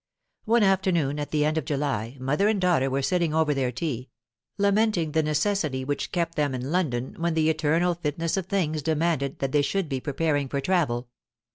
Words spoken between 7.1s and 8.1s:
when the eternal